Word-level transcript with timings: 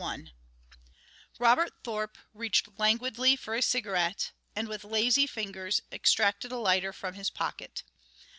]Robert 1.37 1.73
Thorpe 1.83 2.17
reached 2.33 2.79
languidly 2.79 3.35
for 3.35 3.53
a 3.53 3.61
cigarette 3.61 4.31
and, 4.55 4.67
with 4.67 4.83
lazy 4.83 5.27
fingers, 5.27 5.79
extracted 5.91 6.51
a 6.51 6.57
lighter 6.57 6.91
from 6.91 7.13
his 7.13 7.29
pocket. 7.29 7.83